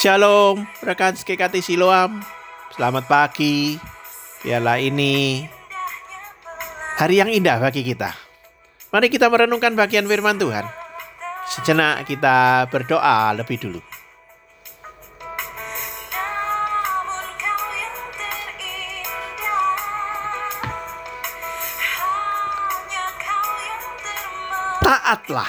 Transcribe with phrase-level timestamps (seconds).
[0.00, 2.24] Shalom, rekan SKKT Siloam.
[2.72, 3.76] Selamat pagi.
[4.40, 5.44] Biarlah ini
[6.96, 8.16] hari yang indah bagi kita.
[8.96, 10.64] Mari kita merenungkan bagian firman Tuhan.
[11.52, 13.80] Sejenak kita berdoa lebih dulu.
[24.90, 25.46] Taatlah.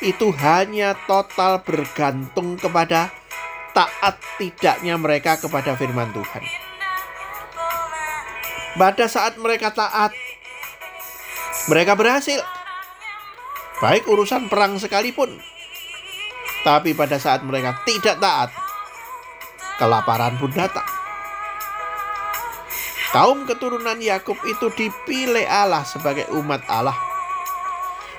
[0.04, 3.08] itu hanya total bergantung kepada
[3.72, 6.69] taat tidaknya mereka kepada firman Tuhan.
[8.78, 10.14] Pada saat mereka taat,
[11.66, 12.38] mereka berhasil.
[13.80, 15.40] Baik urusan perang sekalipun,
[16.62, 18.52] tapi pada saat mereka tidak taat,
[19.80, 20.84] kelaparan pun datang.
[23.10, 26.94] Kaum keturunan Yakub itu dipilih Allah sebagai umat Allah.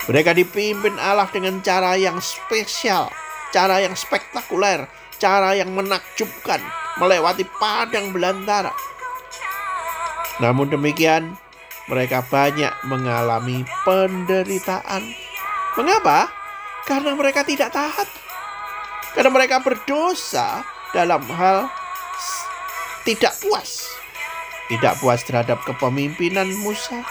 [0.09, 3.07] Mereka dipimpin Allah dengan cara yang spesial,
[3.53, 4.89] cara yang spektakuler,
[5.21, 6.59] cara yang menakjubkan,
[6.97, 8.73] melewati padang belantara.
[10.41, 11.37] Namun demikian,
[11.85, 15.05] mereka banyak mengalami penderitaan.
[15.77, 16.33] Mengapa?
[16.89, 18.09] Karena mereka tidak taat.
[19.13, 21.69] Karena mereka berdosa dalam hal
[23.05, 23.91] tidak puas.
[24.71, 27.03] Tidak puas terhadap kepemimpinan Musa,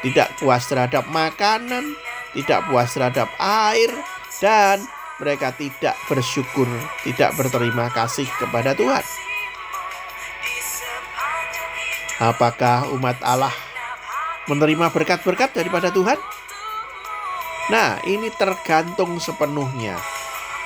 [0.00, 1.92] tidak puas terhadap makanan,
[2.32, 3.92] tidak puas terhadap air,
[4.40, 4.80] dan
[5.20, 6.64] mereka tidak bersyukur,
[7.04, 9.04] tidak berterima kasih kepada Tuhan.
[12.20, 13.54] Apakah umat Allah
[14.50, 16.18] menerima berkat-berkat daripada Tuhan?
[17.70, 19.96] Nah, ini tergantung sepenuhnya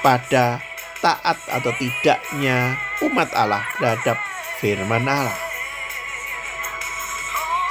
[0.01, 0.59] pada
[1.05, 2.75] taat atau tidaknya
[3.05, 4.17] umat Allah terhadap
[4.59, 5.37] firman Allah.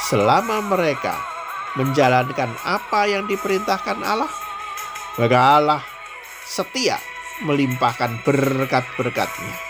[0.05, 1.17] Selama mereka
[1.73, 4.29] menjalankan apa yang diperintahkan Allah,
[5.17, 5.81] maka Allah
[6.45, 7.01] setia
[7.41, 9.64] melimpahkan berkat-berkatnya.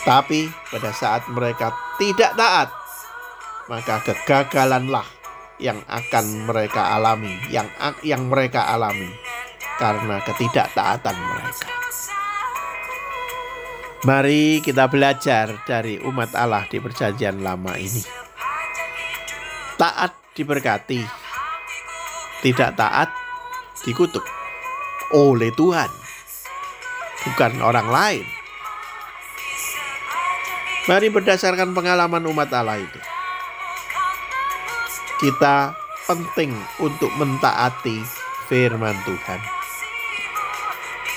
[0.00, 2.72] Tapi pada saat mereka tidak taat,
[3.68, 5.04] maka kegagalanlah
[5.60, 7.68] yang akan mereka alami, yang
[8.00, 9.12] yang mereka alami
[9.76, 11.68] karena ketidaktaatan mereka.
[14.00, 18.00] Mari kita belajar dari umat Allah di Perjanjian Lama ini.
[19.76, 21.04] Taat diberkati,
[22.40, 23.12] tidak taat
[23.84, 24.24] dikutuk
[25.12, 25.92] oleh Tuhan,
[27.28, 28.39] bukan orang lain.
[30.90, 32.98] Mari berdasarkan pengalaman umat Allah itu,
[35.22, 35.70] kita
[36.10, 36.50] penting
[36.82, 38.02] untuk mentaati
[38.50, 39.38] firman Tuhan.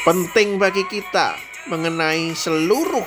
[0.06, 1.41] Penting bagi kita
[1.73, 3.01] mengenai seluruh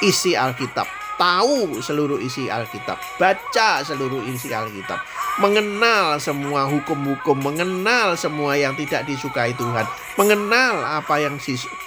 [0.00, 5.00] isi Alkitab, tahu seluruh isi Alkitab, baca seluruh isi Alkitab,
[5.40, 9.84] mengenal semua hukum-hukum, mengenal semua yang tidak disukai Tuhan,
[10.20, 11.36] mengenal apa yang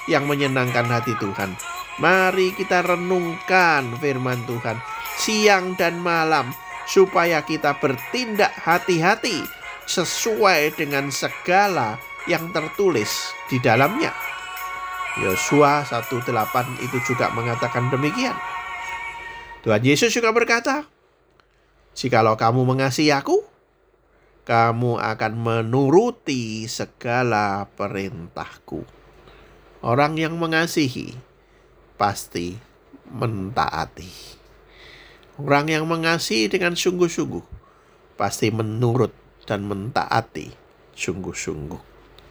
[0.10, 1.54] yang menyenangkan hati Tuhan.
[1.96, 4.76] Mari kita renungkan firman Tuhan
[5.16, 6.52] siang dan malam
[6.86, 9.42] supaya kita bertindak hati-hati
[9.88, 11.98] sesuai dengan segala
[12.30, 14.12] yang tertulis di dalamnya.
[15.24, 18.36] Yosua 1:8 itu juga mengatakan demikian.
[19.66, 20.86] Tuhan Yesus juga berkata,
[21.98, 23.42] "Jikalau kamu mengasihi aku,
[24.46, 28.86] kamu akan menuruti segala perintahku."
[29.82, 31.18] Orang yang mengasihi
[31.98, 32.62] pasti
[33.10, 34.38] mentaati.
[35.42, 37.44] Orang yang mengasihi dengan sungguh-sungguh
[38.22, 39.12] pasti menurut
[39.50, 40.54] dan mentaati
[40.94, 41.82] sungguh-sungguh.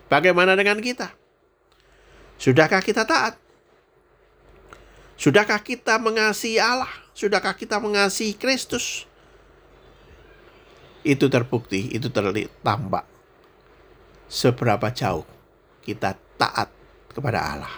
[0.06, 1.12] Bagaimana dengan kita?
[2.38, 3.43] Sudahkah kita taat?
[5.14, 6.90] Sudahkah kita mengasihi Allah?
[7.14, 9.06] Sudahkah kita mengasihi Kristus?
[11.06, 13.06] Itu terbukti, itu tertampak.
[14.26, 15.22] Seberapa jauh
[15.86, 16.72] kita taat
[17.14, 17.74] kepada Allah.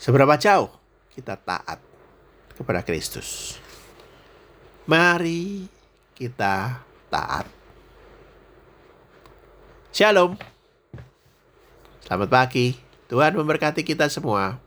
[0.00, 0.72] Seberapa jauh
[1.12, 1.82] kita taat
[2.56, 3.60] kepada Kristus.
[4.88, 5.68] Mari
[6.16, 6.80] kita
[7.12, 7.44] taat.
[9.92, 10.38] Shalom.
[12.06, 12.78] Selamat pagi.
[13.10, 14.65] Tuhan memberkati kita semua.